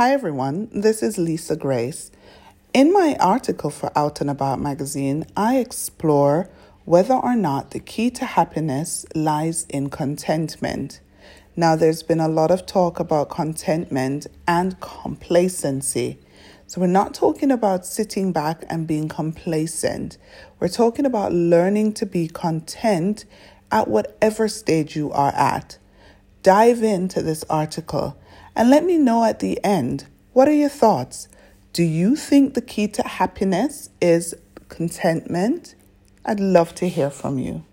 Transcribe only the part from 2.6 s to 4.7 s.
In my article for Out and About